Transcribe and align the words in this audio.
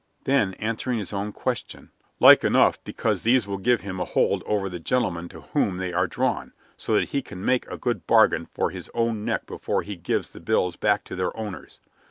Then, 0.23 0.55
answering 0.55 0.97
his 0.97 1.13
own 1.13 1.31
question: 1.31 1.91
"Like 2.19 2.43
enough 2.43 2.83
because 2.83 3.21
these 3.21 3.45
will 3.45 3.59
give 3.59 3.81
him 3.81 3.99
a 3.99 4.03
hold 4.03 4.41
over 4.47 4.67
the 4.67 4.79
gentlemen 4.79 5.29
to 5.29 5.41
whom 5.53 5.77
they 5.77 5.93
are 5.93 6.07
drawn 6.07 6.53
so 6.75 6.95
that 6.95 7.09
he 7.09 7.21
can 7.21 7.45
make 7.45 7.67
a 7.67 7.77
good 7.77 8.07
bargain 8.07 8.47
for 8.47 8.71
his 8.71 8.89
own 8.95 9.23
neck 9.23 9.45
before 9.45 9.83
he 9.83 9.95
gives 9.95 10.31
the 10.31 10.39
bills 10.39 10.75
back 10.75 11.03
to 11.03 11.15
their 11.15 11.37
owners. 11.37 11.79